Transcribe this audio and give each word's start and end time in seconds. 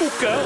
O 0.00 0.08
cão. 0.12 0.44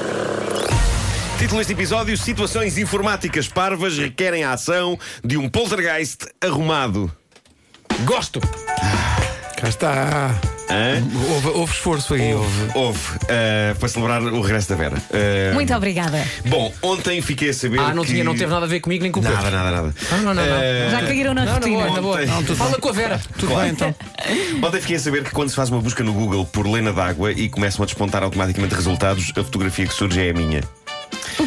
Título 1.39 1.59
deste 1.59 1.75
episódio: 1.75 2.17
Situações 2.17 2.79
informáticas 2.79 3.49
parvas 3.49 3.99
requerem 3.99 4.45
a 4.45 4.53
ação 4.53 4.99
de 5.23 5.37
um 5.37 5.47
poltergeist 5.47 6.27
arrumado. 6.41 7.15
Gosto. 8.07 8.41
Cá 9.57 9.69
está. 9.69 10.52
Houve, 11.35 11.49
houve 11.49 11.73
esforço 11.73 12.15
aí, 12.15 12.35
houve. 12.35 12.71
Houve, 12.75 13.01
uh, 13.17 13.79
para 13.79 13.89
celebrar 13.89 14.23
o 14.23 14.41
regresso 14.41 14.69
da 14.69 14.75
Vera. 14.77 14.97
Uh, 14.97 15.55
Muito 15.55 15.75
obrigada. 15.75 16.25
Bom, 16.47 16.73
ontem 16.83 17.21
fiquei 17.21 17.51
a 17.51 17.55
saber. 17.55 17.81
Ah, 17.81 17.95
não, 17.95 18.05
que... 18.05 18.13
tinha, 18.13 18.25
não 18.25 18.35
teve 18.35 18.51
nada 18.53 18.67
a 18.67 18.69
ver 18.69 18.81
comigo 18.81 19.03
nem 19.03 19.13
com 19.13 19.21
o 19.21 19.23
Pedro. 19.23 19.37
Nada, 19.39 19.51
nada, 19.51 19.71
nada. 19.71 19.95
Não, 20.11 20.19
não, 20.19 20.35
não, 20.35 20.47
não. 20.47 20.57
Uh, 20.57 20.91
Já 20.91 21.01
caíram 21.03 21.35
na 21.35 21.45
Não, 21.45 21.53
na 21.53 21.59
rotina. 21.59 22.01
boa, 22.01 22.25
na 22.27 22.43
Fala 22.55 22.79
com 22.79 22.89
a 22.89 22.93
Vera. 22.93 23.21
Tudo 23.39 23.49
Claro. 23.53 23.63
bem 23.63 23.71
então. 23.73 23.95
Ontem 24.63 24.81
fiquei 24.81 24.97
a 24.97 25.01
saber 25.01 25.25
que 25.25 25.31
quando 25.31 25.51
se 25.51 25.57
faz 25.57 25.69
uma 25.71 25.81
busca 25.81 26.03
no 26.03 26.13
Google 26.13 26.45
por 26.47 26.67
Lena 26.67 26.93
d'água 26.93 27.33
e 27.33 27.49
começam 27.49 27.83
a 27.83 27.87
despontar 27.87 28.23
automaticamente 28.23 28.75
resultados, 28.75 29.33
a 29.37 29.45
fotografia 29.45 29.87
que 29.87 29.95
surge 29.95 30.21
é 30.21 30.31
a 30.31 30.35
minha. 30.35 30.61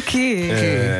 Quê? 0.06 0.50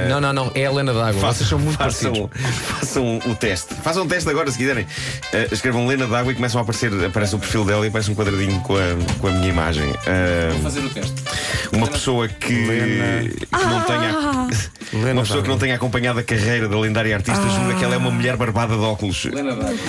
Não, 0.09 0.21
não, 0.21 0.33
não. 0.33 0.53
É 0.55 0.67
a 0.67 0.71
Helena 0.71 0.93
d'Água. 0.93 1.21
Vocês 1.33 1.49
são 1.49 1.59
muito 1.59 1.79
façam, 1.79 2.13
parecidos. 2.13 2.61
façam 2.81 3.19
o 3.27 3.35
teste. 3.35 3.75
Façam 3.83 4.03
o 4.05 4.07
teste 4.09 4.29
agora, 4.29 4.51
se 4.51 4.59
quiserem. 4.59 4.85
Uh, 4.85 5.53
escrevam 5.55 5.87
Lena 5.87 6.07
d'água 6.07 6.33
e 6.33 6.35
começam 6.35 6.59
a 6.61 6.63
aparecer, 6.63 6.93
aparece 7.05 7.35
o 7.35 7.39
perfil 7.39 7.65
dela 7.65 7.85
e 7.85 7.89
aparece 7.89 8.11
um 8.11 8.15
quadradinho 8.15 8.61
com 8.63 8.75
a, 8.77 8.81
com 9.21 9.29
a 9.29 9.31
minha 9.31 9.49
imagem. 9.49 9.89
Uh, 9.91 10.63
fazer 10.63 10.81
o 10.81 10.91
teste. 10.91 11.15
uma 11.73 11.87
pessoa 11.87 12.29
que, 12.29 12.53
Lena- 12.67 13.29
que 13.29 13.65
não 13.67 13.81
tenha. 13.83 14.17
Lena 15.03 15.13
Uma 15.21 15.23
pessoa 15.23 15.43
que 15.43 15.49
não 15.49 15.59
tenha 15.59 15.75
acompanhado 15.75 16.19
a 16.19 16.23
carreira 16.23 16.69
da 16.69 16.79
lendária 16.79 17.15
artista 17.15 17.43
julga 17.49 17.75
que 17.75 17.85
ela 17.85 17.95
é 17.95 17.99
uma 17.99 18.11
mulher 18.11 18.37
barbada 18.37 18.75
de 18.77 18.83
óculos. 18.83 19.27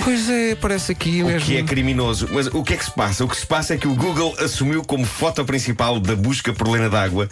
Pois 0.04 0.28
é, 0.30 0.54
parece 0.54 0.92
aqui 0.92 1.22
O 1.22 1.26
mesmo. 1.26 1.40
que 1.46 1.56
é 1.56 1.62
criminoso. 1.62 2.28
Mas 2.32 2.46
o 2.48 2.62
que 2.62 2.74
é 2.74 2.76
que 2.76 2.84
se 2.84 2.92
passa? 2.92 3.24
O 3.24 3.28
que 3.28 3.36
se 3.36 3.46
passa 3.46 3.74
é 3.74 3.76
que 3.76 3.88
o 3.88 3.94
Google 3.94 4.34
assumiu 4.38 4.82
como 4.82 5.04
foto 5.04 5.44
principal 5.44 5.98
da 6.00 6.14
busca 6.14 6.52
por 6.52 6.68
Lena 6.68 6.88
d'Água 6.88 7.28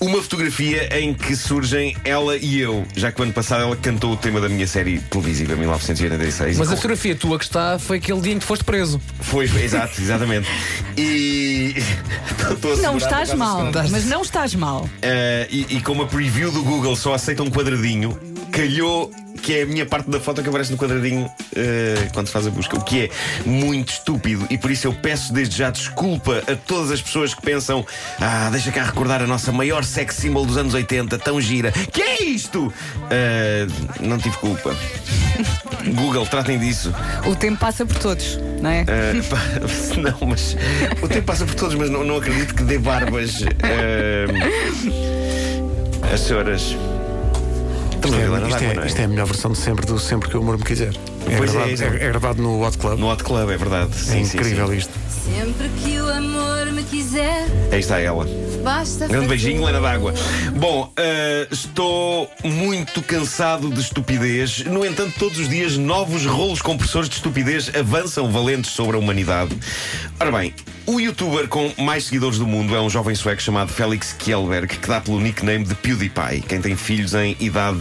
uma 0.00 0.22
fotografia 0.22 0.98
em 0.98 1.12
que 1.12 1.36
surgem 1.36 1.94
ela 2.04 2.36
e 2.36 2.58
eu, 2.58 2.86
já 2.96 3.12
que 3.12 3.20
o 3.20 3.24
ano 3.24 3.34
passado 3.34 3.62
ela 3.62 3.76
cantou 3.76 4.12
o 4.12 4.16
tema 4.16 4.40
da 4.40 4.48
minha 4.48 4.66
série 4.66 4.98
televisiva, 4.98 5.54
1986. 5.54 6.56
Mas 6.56 6.72
a 6.72 6.76
fotografia 6.76 7.14
tua 7.14 7.38
que 7.38 7.44
está 7.44 7.78
foi 7.78 7.98
aquele 7.98 8.20
dia 8.20 8.32
em 8.32 8.38
que 8.38 8.44
foste 8.44 8.64
preso. 8.64 9.00
Foi, 9.20 9.46
foi, 9.46 9.62
exato, 9.62 10.00
exatamente. 10.00 10.48
E. 10.96 11.74
Não 12.82 12.96
estás 12.96 13.34
mal, 13.34 13.70
mas 13.90 14.06
não 14.06 14.22
estás 14.22 14.54
mal. 14.54 14.88
Eh, 15.02 15.46
e, 15.50 15.76
e 15.76 15.80
como 15.82 16.02
a 16.02 16.06
preview 16.06 16.50
do 16.50 16.62
Google 16.62 16.96
só 16.96 17.09
aceita 17.14 17.42
um 17.42 17.50
quadradinho, 17.50 18.18
calhou 18.50 19.10
que 19.40 19.54
é 19.54 19.62
a 19.62 19.66
minha 19.66 19.86
parte 19.86 20.10
da 20.10 20.20
foto 20.20 20.42
que 20.42 20.48
aparece 20.48 20.70
no 20.70 20.78
quadradinho 20.78 21.30
eh, 21.56 22.08
quando 22.12 22.26
se 22.26 22.32
faz 22.32 22.46
a 22.46 22.50
busca, 22.50 22.76
o 22.76 22.84
que 22.84 23.04
é 23.04 23.48
muito 23.48 23.92
estúpido 23.92 24.46
e 24.50 24.58
por 24.58 24.70
isso 24.70 24.86
eu 24.86 24.92
peço 24.92 25.32
desde 25.32 25.56
já 25.56 25.70
desculpa 25.70 26.42
a 26.46 26.54
todas 26.54 26.90
as 26.90 27.00
pessoas 27.00 27.34
que 27.34 27.42
pensam 27.42 27.84
ah, 28.20 28.48
deixa 28.52 28.70
cá 28.70 28.84
recordar 28.84 29.22
a 29.22 29.26
nossa 29.26 29.50
maior 29.50 29.84
sex 29.84 30.16
symbol 30.16 30.44
dos 30.44 30.56
anos 30.56 30.74
80, 30.74 31.18
tão 31.18 31.40
gira. 31.40 31.72
Que 31.72 32.02
é 32.02 32.22
isto? 32.22 32.72
Eh, 33.10 33.66
não 34.00 34.18
tive 34.18 34.36
culpa. 34.36 34.76
Google, 35.94 36.26
tratem 36.26 36.58
disso. 36.58 36.92
O 37.26 37.34
tempo 37.34 37.58
passa 37.58 37.86
por 37.86 37.96
todos, 37.96 38.38
não 38.60 38.70
é? 38.70 38.84
Pá, 38.84 39.38
não, 39.96 40.28
mas 40.28 40.56
o 41.02 41.08
tempo 41.08 41.26
passa 41.26 41.46
por 41.46 41.54
todos, 41.54 41.74
mas 41.74 41.88
não, 41.88 42.04
não 42.04 42.18
acredito 42.18 42.54
que 42.54 42.62
dê 42.62 42.78
barbas 42.78 43.42
às 46.12 46.20
senhoras. 46.20 46.76
Isto 48.00 48.14
é, 48.14 48.66
é, 48.66 48.82
é? 48.82 48.86
isto 48.86 49.00
é 49.00 49.04
a 49.04 49.08
melhor 49.08 49.26
versão 49.26 49.52
de 49.52 49.58
sempre 49.58 49.84
do 49.84 49.98
Sempre 49.98 50.30
que 50.30 50.36
o 50.36 50.40
Amor 50.40 50.56
Me 50.56 50.64
Quiser. 50.64 50.94
É, 51.28 51.36
Pois 51.36 51.50
é, 51.50 51.52
gravado, 51.54 51.70
é, 51.70 51.98
é. 51.98 52.04
é 52.04 52.08
gravado 52.08 52.42
no 52.42 52.64
Hot 52.66 52.78
Club. 52.78 52.98
No 52.98 53.10
Hot 53.10 53.22
Club, 53.22 53.50
é 53.50 53.56
verdade. 53.56 53.90
é 53.92 53.98
Sim, 53.98 54.24
sim, 54.24 54.36
incrível 54.38 54.68
sim. 54.68 54.76
isto. 54.76 54.92
Sempre 55.20 55.68
que 55.82 56.00
o 56.00 56.08
amor 56.08 56.66
me 56.72 56.82
quiser, 56.82 57.46
Aí 57.70 57.78
está 57.80 58.00
ela. 58.00 58.26
basta 58.64 59.06
Grande 59.06 59.28
beijinho, 59.28 59.64
Lena 59.64 59.80
d'Água. 59.80 60.12
Bom, 60.56 60.90
eh, 60.96 61.46
estou 61.50 62.28
muito 62.42 63.00
cansado 63.02 63.70
de 63.70 63.80
estupidez. 63.80 64.64
No 64.64 64.84
entanto, 64.84 65.14
todos 65.18 65.38
os 65.38 65.48
dias 65.48 65.76
novos 65.76 66.24
rolos 66.26 66.60
compressores 66.62 67.08
de 67.08 67.16
estupidez 67.16 67.70
avançam 67.78 68.30
valentes 68.32 68.70
sobre 68.72 68.96
a 68.96 68.98
humanidade. 68.98 69.56
Ora 70.18 70.32
bem, 70.32 70.54
o 70.86 70.98
youtuber 70.98 71.46
com 71.48 71.70
mais 71.78 72.04
seguidores 72.04 72.38
do 72.38 72.46
mundo 72.46 72.74
é 72.74 72.80
um 72.80 72.90
jovem 72.90 73.14
sueco 73.14 73.40
chamado 73.42 73.70
Felix 73.72 74.12
Kjellberg, 74.18 74.78
que 74.78 74.88
dá 74.88 75.00
pelo 75.00 75.20
nickname 75.20 75.64
de 75.64 75.74
PewDiePie. 75.76 76.40
Quem 76.48 76.60
tem 76.60 76.74
filhos 76.74 77.14
em 77.14 77.36
idade 77.38 77.78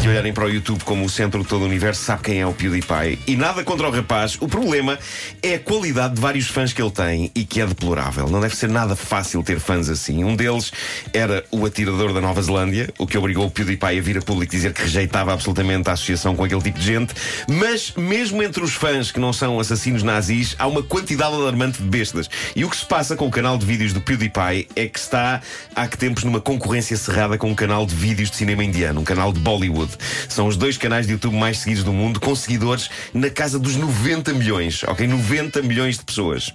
de 0.00 0.08
olharem 0.08 0.32
para 0.32 0.46
o 0.46 0.48
YouTube 0.48 0.82
como 0.84 1.04
o 1.04 1.08
centro 1.10 1.42
de 1.42 1.48
todo 1.48 1.62
o 1.62 1.66
universo 1.66 2.02
sabe 2.02 2.22
quem 2.22 2.40
é 2.40 2.46
o 2.46 2.52
PewDiePie. 2.52 2.77
E 3.26 3.36
nada 3.36 3.64
contra 3.64 3.88
o 3.88 3.90
rapaz, 3.90 4.36
o 4.40 4.48
problema 4.48 4.98
é 5.42 5.54
a 5.54 5.58
qualidade 5.58 6.14
de 6.14 6.20
vários 6.20 6.48
fãs 6.48 6.72
que 6.72 6.80
ele 6.80 6.90
tem 6.90 7.30
e 7.34 7.44
que 7.44 7.60
é 7.60 7.66
deplorável. 7.66 8.28
Não 8.28 8.40
deve 8.40 8.56
ser 8.56 8.68
nada 8.68 8.94
fácil 8.96 9.42
ter 9.42 9.60
fãs 9.60 9.88
assim. 9.88 10.24
Um 10.24 10.36
deles 10.36 10.72
era 11.12 11.44
o 11.50 11.64
atirador 11.64 12.12
da 12.12 12.20
Nova 12.20 12.40
Zelândia, 12.42 12.92
o 12.98 13.06
que 13.06 13.16
obrigou 13.16 13.46
o 13.46 13.50
PewDiePie 13.50 13.98
a 13.98 14.00
vir 14.00 14.18
a 14.18 14.22
público 14.22 14.52
dizer 14.52 14.72
que 14.72 14.82
rejeitava 14.82 15.32
absolutamente 15.32 15.88
a 15.88 15.92
associação 15.92 16.34
com 16.34 16.44
aquele 16.44 16.62
tipo 16.62 16.78
de 16.78 16.84
gente. 16.84 17.14
Mas, 17.48 17.92
mesmo 17.96 18.42
entre 18.42 18.62
os 18.62 18.74
fãs 18.74 19.10
que 19.10 19.20
não 19.20 19.32
são 19.32 19.58
assassinos 19.58 20.02
nazis, 20.02 20.54
há 20.58 20.66
uma 20.66 20.82
quantidade 20.82 21.34
alarmante 21.34 21.82
de 21.82 21.88
bestas. 21.88 22.28
E 22.54 22.64
o 22.64 22.70
que 22.70 22.76
se 22.76 22.86
passa 22.86 23.16
com 23.16 23.26
o 23.26 23.30
canal 23.30 23.58
de 23.58 23.66
vídeos 23.66 23.92
do 23.92 24.00
PewDiePie 24.00 24.68
é 24.76 24.86
que 24.86 24.98
está 24.98 25.40
há 25.74 25.88
que 25.88 25.96
tempos 25.96 26.24
numa 26.24 26.40
concorrência 26.40 26.96
cerrada 26.96 27.38
com 27.38 27.50
um 27.50 27.54
canal 27.54 27.86
de 27.86 27.94
vídeos 27.94 28.30
de 28.30 28.36
cinema 28.36 28.64
indiano, 28.64 29.00
um 29.00 29.04
canal 29.04 29.32
de 29.32 29.40
Bollywood. 29.40 29.92
São 30.28 30.46
os 30.46 30.56
dois 30.56 30.76
canais 30.76 31.06
de 31.06 31.12
YouTube 31.12 31.36
mais 31.36 31.58
seguidos 31.58 31.84
do 31.84 31.92
mundo, 31.92 32.20
com 32.20 32.34
seguidores 32.34 32.67
na 33.14 33.30
casa 33.30 33.58
dos 33.58 33.76
90 33.76 34.32
milhões, 34.32 34.82
ok? 34.84 35.06
90 35.06 35.62
milhões 35.62 35.98
de 35.98 36.04
pessoas. 36.04 36.52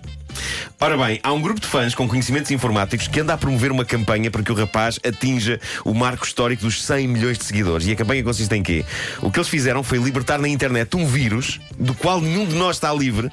Ora 0.80 0.98
bem, 0.98 1.20
há 1.24 1.32
um 1.32 1.42
grupo 1.42 1.62
de 1.62 1.68
fãs 1.68 1.96
com 1.96 2.08
conhecimentos 2.08 2.52
informáticos 2.52 3.08
que 3.08 3.20
anda 3.20 3.34
a 3.34 3.38
promover 3.38 3.72
uma 3.72 3.86
campanha 3.86 4.30
para 4.30 4.44
que 4.44 4.52
o 4.52 4.56
rapaz 4.56 5.00
atinja 5.06 5.60
o 5.86 5.94
marco 5.94 6.26
histórico 6.26 6.64
dos 6.64 6.84
100 6.84 7.08
milhões 7.08 7.38
de 7.38 7.46
seguidores. 7.46 7.88
E 7.88 7.92
a 7.92 7.96
campanha 7.96 8.24
consiste 8.24 8.54
em 8.54 8.64
quê? 8.64 8.86
O 9.22 9.32
que 9.32 9.40
eles 9.40 9.50
fizeram 9.50 9.84
foi 9.84 9.98
libertar 9.98 10.40
na 10.40 10.48
internet 10.48 10.96
um 10.96 11.06
vírus 11.06 11.60
do 11.78 11.94
qual 11.94 12.20
nenhum 12.20 12.46
de 12.46 12.56
nós 12.56 12.76
está 12.76 12.94
livre 12.94 13.32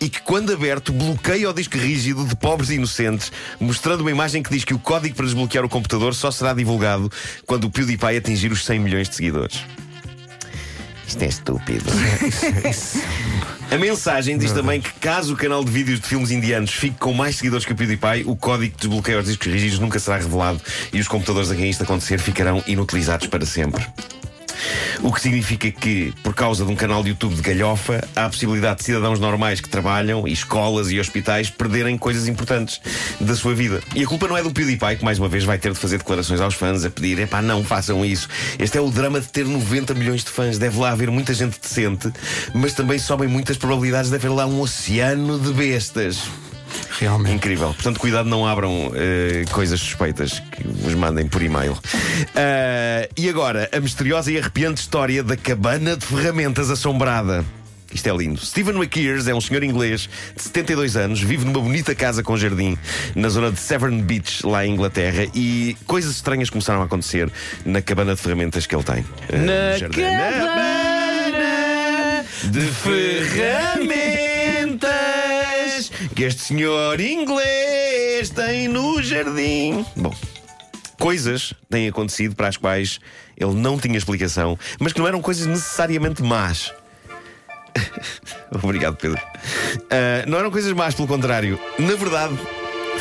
e 0.00 0.08
que, 0.08 0.20
quando 0.22 0.52
aberto, 0.52 0.92
bloqueia 0.92 1.50
o 1.50 1.52
disco 1.52 1.76
rígido 1.76 2.24
de 2.24 2.34
pobres 2.34 2.70
e 2.70 2.74
inocentes, 2.74 3.30
mostrando 3.60 4.00
uma 4.00 4.10
imagem 4.10 4.42
que 4.42 4.50
diz 4.50 4.64
que 4.64 4.74
o 4.74 4.78
código 4.78 5.14
para 5.14 5.26
desbloquear 5.26 5.64
o 5.64 5.68
computador 5.68 6.14
só 6.14 6.30
será 6.30 6.52
divulgado 6.52 7.10
quando 7.46 7.64
o 7.64 7.70
PewDiePie 7.70 8.16
atingir 8.16 8.50
os 8.50 8.64
100 8.64 8.78
milhões 8.80 9.08
de 9.08 9.14
seguidores. 9.14 9.64
Isto 11.08 11.22
é 11.22 11.26
estúpido. 11.26 11.90
A 13.72 13.76
mensagem 13.76 14.36
diz 14.36 14.52
também 14.52 14.80
que 14.80 14.92
caso 14.94 15.34
o 15.34 15.36
canal 15.36 15.64
de 15.64 15.70
vídeos 15.70 16.00
de 16.00 16.06
filmes 16.06 16.30
indianos 16.30 16.70
fique 16.70 16.96
com 16.98 17.12
mais 17.12 17.36
seguidores 17.36 17.64
que 17.66 17.72
o 17.72 17.76
PewDiePie, 17.76 18.24
o 18.26 18.36
código 18.36 18.72
que 18.74 18.80
desbloqueia 18.80 19.18
os 19.18 19.26
discos 19.26 19.46
rígidos 19.46 19.78
nunca 19.78 19.98
será 19.98 20.16
revelado 20.16 20.60
e 20.92 21.00
os 21.00 21.08
computadores 21.08 21.50
a 21.50 21.54
quem 21.54 21.68
isto 21.68 21.82
acontecer 21.82 22.18
ficarão 22.18 22.62
inutilizados 22.66 23.26
para 23.26 23.44
sempre. 23.44 23.86
O 25.02 25.12
que 25.12 25.20
significa 25.20 25.70
que, 25.70 26.12
por 26.22 26.34
causa 26.34 26.64
de 26.64 26.70
um 26.70 26.76
canal 26.76 27.02
de 27.02 27.10
YouTube 27.10 27.34
de 27.34 27.42
galhofa, 27.42 28.06
há 28.14 28.26
a 28.26 28.28
possibilidade 28.28 28.78
de 28.78 28.84
cidadãos 28.84 29.20
normais 29.20 29.60
que 29.60 29.68
trabalham, 29.68 30.26
e 30.26 30.32
escolas 30.32 30.90
e 30.90 30.98
hospitais, 30.98 31.50
perderem 31.50 31.96
coisas 31.96 32.28
importantes 32.28 32.80
da 33.20 33.34
sua 33.34 33.54
vida. 33.54 33.80
E 33.94 34.02
a 34.02 34.06
culpa 34.06 34.28
não 34.28 34.36
é 34.36 34.42
do 34.42 34.50
PewDiePie, 34.50 34.96
que 34.96 35.04
mais 35.04 35.18
uma 35.18 35.28
vez 35.28 35.44
vai 35.44 35.58
ter 35.58 35.72
de 35.72 35.78
fazer 35.78 35.98
declarações 35.98 36.40
aos 36.40 36.54
fãs 36.54 36.84
a 36.84 36.90
pedir: 36.90 37.18
epá, 37.18 37.42
não 37.42 37.64
façam 37.64 38.04
isso. 38.04 38.28
Este 38.58 38.78
é 38.78 38.80
o 38.80 38.90
drama 38.90 39.20
de 39.20 39.28
ter 39.28 39.44
90 39.44 39.94
milhões 39.94 40.24
de 40.24 40.30
fãs. 40.30 40.58
Deve 40.58 40.78
lá 40.78 40.90
haver 40.90 41.10
muita 41.10 41.34
gente 41.34 41.58
decente, 41.60 42.12
mas 42.54 42.72
também 42.72 42.98
sobem 42.98 43.28
muitas 43.28 43.56
probabilidades 43.56 44.10
de 44.10 44.16
haver 44.16 44.30
lá 44.30 44.46
um 44.46 44.60
oceano 44.60 45.38
de 45.38 45.52
bestas. 45.52 46.22
Realmente. 47.00 47.34
Incrível. 47.34 47.68
Portanto, 47.74 48.00
cuidado, 48.00 48.28
não 48.28 48.46
abram 48.46 48.90
eh, 48.94 49.44
coisas 49.52 49.78
suspeitas 49.80 50.40
que 50.52 50.66
vos 50.66 50.94
mandem 50.94 51.26
por 51.26 51.42
e-mail. 51.42 51.76
Ah, 52.34 53.08
e 53.16 53.28
agora, 53.28 53.68
a 53.72 53.80
misteriosa 53.80 54.30
e 54.32 54.38
arrepiante 54.38 54.80
história 54.80 55.22
da 55.22 55.36
cabana 55.36 55.96
de 55.96 56.04
ferramentas 56.06 56.70
assombrada. 56.70 57.44
Isto 57.92 58.06
é 58.08 58.12
lindo. 58.16 58.44
Stephen 58.44 58.74
McKeers 58.76 59.28
é 59.28 59.34
um 59.34 59.40
senhor 59.40 59.62
inglês 59.64 60.10
de 60.36 60.42
72 60.42 60.94
anos, 60.96 61.20
vive 61.22 61.44
numa 61.46 61.58
bonita 61.60 61.94
casa 61.94 62.22
com 62.22 62.36
jardim 62.36 62.76
na 63.14 63.30
zona 63.30 63.50
de 63.50 63.58
Severn 63.58 64.02
Beach, 64.02 64.44
lá 64.46 64.66
em 64.66 64.74
Inglaterra, 64.74 65.26
e 65.34 65.74
coisas 65.86 66.16
estranhas 66.16 66.50
começaram 66.50 66.82
a 66.82 66.84
acontecer 66.84 67.30
na 67.64 67.80
cabana 67.80 68.14
de 68.14 68.20
ferramentas 68.20 68.66
que 68.66 68.74
ele 68.76 68.84
tem. 68.84 69.02
Ah, 69.32 69.36
Na 69.36 69.88
cabana 69.88 70.78
de 72.44 72.60
ferramentas 72.60 74.17
que 76.14 76.24
este 76.24 76.40
senhor 76.40 77.00
inglês 77.00 78.30
tem 78.30 78.68
no 78.68 79.02
jardim. 79.02 79.84
Bom, 79.96 80.14
coisas 80.98 81.54
têm 81.70 81.88
acontecido 81.88 82.34
para 82.34 82.48
as 82.48 82.56
quais 82.56 83.00
ele 83.36 83.54
não 83.54 83.78
tinha 83.78 83.96
explicação, 83.96 84.58
mas 84.78 84.92
que 84.92 84.98
não 84.98 85.06
eram 85.06 85.20
coisas 85.20 85.46
necessariamente 85.46 86.22
más. 86.22 86.72
Obrigado, 88.62 88.96
Pedro. 88.96 89.20
Ah, 89.90 90.24
não 90.26 90.38
eram 90.38 90.50
coisas 90.50 90.72
más, 90.72 90.94
pelo 90.94 91.08
contrário. 91.08 91.58
Na 91.78 91.94
verdade, 91.94 92.36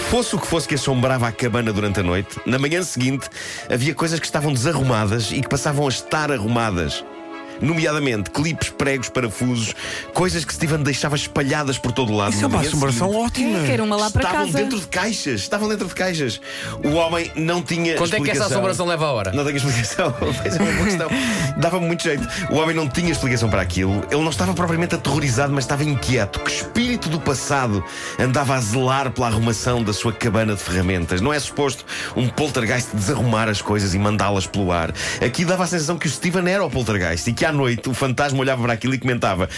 fosse 0.09 0.35
o 0.35 0.39
que 0.39 0.47
fosse 0.47 0.67
que 0.67 0.75
assombrava 0.75 1.27
a 1.27 1.31
cabana 1.31 1.73
durante 1.73 1.99
a 1.99 2.03
noite, 2.03 2.39
na 2.45 2.59
manhã 2.59 2.81
seguinte 2.83 3.29
havia 3.69 3.93
coisas 3.93 4.19
que 4.19 4.25
estavam 4.25 4.53
desarrumadas 4.53 5.31
e 5.31 5.41
que 5.41 5.49
passavam 5.49 5.85
a 5.85 5.89
estar 5.89 6.31
arrumadas. 6.31 7.03
Nomeadamente 7.61 8.29
clipes, 8.29 8.69
pregos, 8.69 9.09
parafusos, 9.09 9.73
coisas 10.13 10.45
que 10.45 10.53
Steven 10.53 10.79
deixava 10.83 11.15
espalhadas 11.15 11.77
por 11.77 11.91
todo 11.91 12.11
o 12.13 12.15
lado. 12.17 12.33
Isso 12.33 12.43
é 12.43 12.47
uma 12.47 12.61
assombração 12.61 13.13
ótima. 13.15 13.59
É, 13.59 13.67
quero 13.67 13.83
uma 13.83 13.95
lá 13.95 14.09
para 14.09 14.23
Estavam 14.23 14.45
casa. 14.47 14.57
dentro 14.57 14.79
de 14.79 14.87
caixas, 14.87 15.41
estavam 15.41 15.67
dentro 15.69 15.87
de 15.87 15.95
caixas. 15.95 16.39
O 16.83 16.93
homem 16.93 17.31
não 17.35 17.61
tinha 17.61 17.95
Quanto 17.95 18.13
é 18.15 18.17
que 18.17 18.23
essa 18.31 18.43
explicação. 18.43 18.45
assombração 18.47 18.85
leva 18.85 19.05
a 19.05 19.11
hora? 19.11 19.31
Não 19.31 19.43
tenho 19.43 19.57
explicação. 19.57 20.13
É 20.47 20.61
uma 20.61 20.71
boa 20.71 20.85
questão. 20.85 21.09
Dava-me 21.57 21.85
muito 21.87 22.03
jeito. 22.03 22.27
O 22.49 22.55
homem 22.55 22.75
não 22.75 22.87
tinha 22.87 23.11
explicação 23.11 23.49
para 23.49 23.61
aquilo. 23.61 24.03
Ele 24.09 24.21
não 24.21 24.29
estava 24.29 24.53
propriamente 24.53 24.95
aterrorizado, 24.95 25.51
mas 25.53 25.63
estava 25.65 25.83
inquieto. 25.83 26.39
Que 26.39 26.51
espírito 26.51 27.09
do 27.09 27.19
passado 27.19 27.83
andava 28.19 28.55
a 28.55 28.61
zelar 28.61 29.11
pela 29.11 29.27
arrumação 29.27 29.83
da 29.83 29.93
sua 29.93 30.13
cabana 30.13 30.55
de 30.55 30.61
ferramentas? 30.61 31.21
Não 31.21 31.33
é 31.33 31.39
suposto 31.39 31.85
um 32.15 32.27
poltergeist 32.29 32.95
desarrumar 32.95 33.49
as 33.49 33.61
coisas 33.61 33.93
e 33.93 33.99
mandá-las 33.99 34.47
pelo 34.47 34.71
ar. 34.71 34.93
Aqui 35.23 35.43
dava 35.45 35.63
a 35.63 35.67
sensação 35.67 35.97
que 35.97 36.07
o 36.07 36.09
Steven 36.09 36.47
era 36.49 36.63
o 36.65 36.69
poltergeist 36.69 37.29
e 37.29 37.33
que 37.33 37.45
à 37.47 37.51
noite 37.51 37.89
o 37.89 37.93
fantasma 37.93 38.39
olhava 38.39 38.61
para 38.63 38.73
aquilo 38.73 38.93
e 38.93 38.99
comentava: 38.99 39.49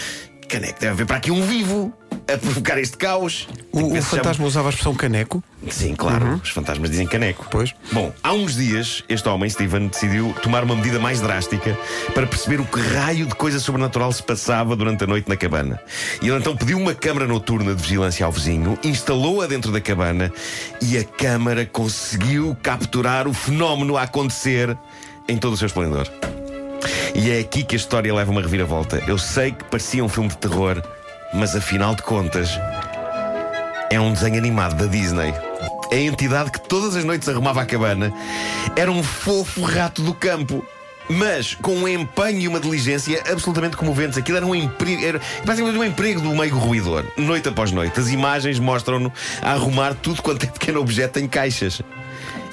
Caneco, 0.48 0.80
deve 0.80 0.92
haver 0.92 1.06
para 1.06 1.16
aqui 1.16 1.30
um 1.30 1.42
vivo 1.42 1.92
a 2.32 2.36
provocar 2.38 2.78
este 2.78 2.96
caos. 2.96 3.48
O, 3.72 3.78
ver 3.90 3.98
o 3.98 4.02
se 4.02 4.10
chama- 4.10 4.22
fantasma 4.22 4.46
usava 4.46 4.68
a 4.68 4.70
expressão 4.70 4.94
caneco. 4.94 5.42
Sim, 5.68 5.94
claro. 5.96 6.40
Os 6.42 6.50
fantasmas 6.50 6.90
dizem 6.90 7.06
caneco. 7.06 7.46
Pois. 7.50 7.74
Bom, 7.92 8.12
há 8.22 8.32
uns 8.32 8.54
dias, 8.54 9.02
este 9.08 9.28
homem, 9.28 9.50
Steven, 9.50 9.88
decidiu 9.88 10.32
tomar 10.42 10.62
uma 10.62 10.76
medida 10.76 10.98
mais 11.00 11.20
drástica 11.20 11.76
para 12.14 12.26
perceber 12.26 12.60
o 12.60 12.64
que 12.64 12.80
raio 12.80 13.26
de 13.26 13.34
coisa 13.34 13.58
sobrenatural 13.58 14.12
se 14.12 14.22
passava 14.22 14.76
durante 14.76 15.02
a 15.04 15.06
noite 15.08 15.28
na 15.28 15.36
cabana. 15.36 15.80
E 16.22 16.28
ele 16.28 16.38
então 16.38 16.56
pediu 16.56 16.78
uma 16.78 16.94
câmara 16.94 17.26
noturna 17.26 17.74
de 17.74 17.82
vigilância 17.82 18.24
ao 18.24 18.30
vizinho, 18.32 18.78
instalou-a 18.84 19.46
dentro 19.46 19.72
da 19.72 19.80
cabana 19.80 20.32
e 20.80 20.96
a 20.98 21.04
câmara 21.04 21.66
conseguiu 21.66 22.56
capturar 22.62 23.26
o 23.26 23.32
fenómeno 23.34 23.96
a 23.96 24.02
acontecer 24.02 24.76
em 25.28 25.36
todo 25.36 25.54
o 25.54 25.56
seu 25.56 25.66
esplendor. 25.66 26.08
E 27.22 27.30
é 27.32 27.38
aqui 27.40 27.62
que 27.62 27.74
a 27.74 27.76
história 27.76 28.14
leva 28.14 28.30
uma 28.30 28.40
reviravolta. 28.40 29.04
Eu 29.06 29.18
sei 29.18 29.52
que 29.52 29.62
parecia 29.64 30.02
um 30.02 30.08
filme 30.08 30.30
de 30.30 30.38
terror, 30.38 30.82
mas 31.34 31.54
afinal 31.54 31.94
de 31.94 32.00
contas, 32.02 32.48
é 33.90 34.00
um 34.00 34.10
desenho 34.10 34.38
animado 34.38 34.74
da 34.74 34.86
Disney. 34.86 35.34
A 35.92 35.96
entidade 35.96 36.50
que 36.50 36.58
todas 36.58 36.96
as 36.96 37.04
noites 37.04 37.28
arrumava 37.28 37.60
a 37.60 37.66
cabana 37.66 38.10
era 38.74 38.90
um 38.90 39.02
fofo 39.02 39.60
rato 39.60 40.00
do 40.00 40.14
campo. 40.14 40.64
Mas 41.10 41.54
com 41.54 41.74
um 41.74 41.86
empenho 41.86 42.40
e 42.40 42.48
uma 42.48 42.58
diligência 42.58 43.22
absolutamente 43.30 43.76
comoventes. 43.76 44.16
Aquilo 44.16 44.38
era 44.38 44.46
um 44.46 44.54
emprego, 44.54 45.04
era 45.04 45.20
basicamente 45.44 45.78
um 45.78 45.84
emprego 45.84 46.22
do 46.22 46.34
meio 46.34 46.56
ruidor. 46.56 47.04
Noite 47.18 47.50
após 47.50 47.70
noite. 47.70 48.00
As 48.00 48.08
imagens 48.08 48.58
mostram-no 48.58 49.12
a 49.42 49.52
arrumar 49.52 49.92
tudo 49.92 50.22
quanto 50.22 50.44
é 50.44 50.46
pequeno 50.46 50.80
objeto 50.80 51.18
em 51.18 51.28
caixas. 51.28 51.82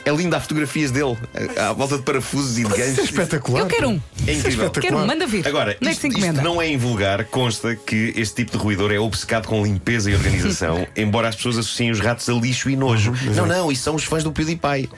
É 0.07 0.15
linda, 0.15 0.37
há 0.37 0.39
fotografias 0.39 0.89
dele 0.89 1.17
à 1.59 1.73
volta 1.73 1.97
de 1.97 2.03
parafusos 2.03 2.57
e 2.57 2.63
de 2.63 2.69
Isso 2.71 2.81
é 2.81 2.85
ganchos. 2.85 3.03
espetacular. 3.03 3.59
Eu 3.59 3.67
quero 3.67 3.89
um. 3.89 4.01
É 4.25 4.33
incrível. 4.33 4.69
Quero 4.69 4.97
um, 4.97 5.05
manda 5.05 5.27
vir. 5.27 5.45
Agora, 5.45 5.71
é 5.71 5.73
que 5.73 5.89
isto, 5.89 6.01
se 6.01 6.07
isto 6.07 6.41
não 6.41 6.61
é 6.61 6.71
invulgar, 6.71 7.25
consta 7.25 7.75
que 7.75 8.13
este 8.15 8.35
tipo 8.45 8.57
de 8.57 8.63
ruidor 8.63 8.93
é 8.93 8.99
obcecado 8.99 9.49
com 9.49 9.61
limpeza 9.61 10.09
e 10.09 10.15
organização, 10.15 10.87
embora 10.95 11.27
as 11.27 11.35
pessoas 11.35 11.57
associem 11.57 11.91
os 11.91 11.99
ratos 11.99 12.29
a 12.29 12.33
lixo 12.33 12.69
e 12.69 12.77
nojo. 12.77 13.13
não, 13.35 13.45
não, 13.45 13.69
isso 13.69 13.83
são 13.83 13.95
os 13.95 14.05
fãs 14.05 14.23
do 14.23 14.31
PewDiePie 14.31 14.89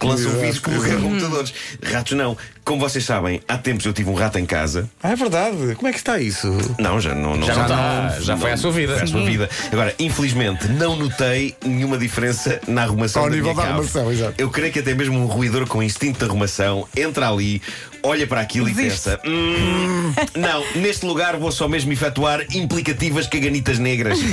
que 0.00 0.06
lançam 0.06 0.30
vídeos 0.32 0.62
exato. 0.66 1.02
computadores. 1.02 1.52
Ratos 1.82 2.12
não. 2.16 2.34
Como 2.66 2.80
vocês 2.80 3.04
sabem, 3.04 3.40
há 3.46 3.56
tempos 3.56 3.86
eu 3.86 3.92
tive 3.92 4.10
um 4.10 4.14
rato 4.14 4.40
em 4.40 4.44
casa. 4.44 4.90
Ah, 5.00 5.12
é 5.12 5.14
verdade. 5.16 5.76
Como 5.76 5.86
é 5.86 5.92
que 5.92 5.98
está 5.98 6.18
isso? 6.18 6.48
Não, 6.80 7.00
já 7.00 7.14
não, 7.14 7.36
não 7.36 7.46
Já 7.46 7.54
não 7.54 7.68
já 7.68 8.08
está, 8.08 8.20
já 8.20 8.36
foi 8.36 8.50
à 8.50 8.56
sua 8.56 8.72
vida. 8.72 8.94
Foi 8.94 9.02
à 9.04 9.06
sua 9.06 9.24
vida. 9.24 9.48
Agora, 9.70 9.94
infelizmente, 10.00 10.66
não 10.66 10.96
notei 10.96 11.54
nenhuma 11.64 11.96
diferença 11.96 12.60
na 12.66 12.82
arrumação 12.82 13.22
Ao 13.22 13.30
da 13.30 13.36
nível 13.36 13.52
minha 13.54 13.62
da 13.64 13.68
cave. 13.68 13.74
arrumação, 13.78 14.10
exato. 14.10 14.34
Eu 14.36 14.50
creio 14.50 14.72
que 14.72 14.80
até 14.80 14.94
mesmo 14.94 15.16
um 15.16 15.26
ruidor 15.26 15.64
com 15.68 15.80
instinto 15.80 16.18
de 16.18 16.24
arrumação 16.24 16.88
entra 16.96 17.28
ali, 17.28 17.62
olha 18.02 18.26
para 18.26 18.40
aquilo 18.40 18.66
Desiste. 18.66 19.10
e 19.10 19.12
pensa: 19.12 19.20
"Hum, 19.24 20.12
não, 20.34 20.64
neste 20.74 21.06
lugar 21.06 21.36
vou 21.36 21.52
só 21.52 21.68
mesmo 21.68 21.92
efetuar 21.92 22.40
implicativas 22.52 23.28
caganitas 23.28 23.78
negras. 23.78 24.18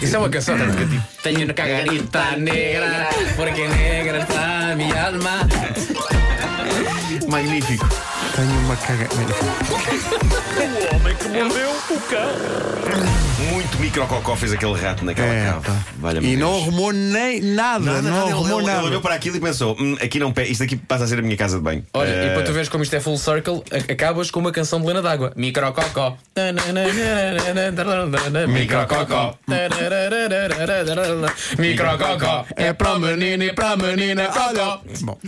Isso 0.00 0.16
é 0.16 0.18
uma 0.18 0.30
canção, 0.30 0.56
tá? 0.56 0.64
Tipo, 0.66 1.02
Tenho 1.22 1.44
uma 1.44 1.52
cagarita 1.54 2.36
negra, 2.38 3.08
porque 3.36 3.68
negra 3.68 4.18
está 4.22 4.70
a 4.72 4.76
minha 4.76 5.06
alma. 5.08 5.46
Magnífico. 7.34 7.84
Tenho 8.36 8.58
uma 8.60 8.76
caga. 8.76 9.08
Muito 13.50 13.78
micrococó 13.80 14.36
fez 14.36 14.52
aquele 14.52 14.74
rato 14.74 15.04
naquela 15.04 15.26
É, 15.34 15.50
cave. 15.50 15.66
pá. 15.66 15.76
Valha-me 15.98 16.32
E 16.32 16.36
não 16.36 16.54
arrumou 16.56 16.92
nem 16.92 17.40
nada. 17.40 17.84
Nada, 17.84 18.02
não 18.02 18.10
nada, 18.10 18.22
ele- 18.26 18.32
arrumou 18.34 18.58
ele, 18.60 18.66
nada. 18.68 18.78
ele 18.78 18.86
olhou 18.88 19.00
para 19.00 19.14
aquilo 19.16 19.36
e 19.36 19.40
pensou: 19.40 19.76
"Hum, 19.80 19.96
aqui 20.00 20.20
não, 20.20 20.32
pe- 20.32 20.44
isto 20.44 20.62
aqui 20.62 20.76
passa 20.76 21.04
a 21.04 21.06
ser 21.08 21.18
a 21.18 21.22
minha 21.22 21.36
casa 21.36 21.56
de 21.56 21.62
banho. 21.64 21.84
Olha, 21.92 22.08
Eh, 22.08 22.26
e 22.28 22.34
para 22.34 22.42
tu 22.44 22.52
veres 22.52 22.68
como 22.68 22.84
isto 22.84 22.94
é 22.94 23.00
full 23.00 23.18
circle, 23.18 23.62
acabas 23.90 24.30
com 24.30 24.38
uma 24.38 24.52
canção 24.52 24.80
de 24.80 24.86
Lena 24.86 25.02
d'Água. 25.02 25.32
Micrococó. 25.34 26.16
Micrococó. 28.48 29.34
Micrococó. 31.58 32.46
É 32.56 32.72
para 32.72 32.92
o 32.94 33.00
menino 33.00 33.42
e 33.42 33.52
para 33.52 33.70
a 33.72 33.76
menina. 33.76 34.26
Cocó. 34.28 34.80
Bom. 35.00 35.18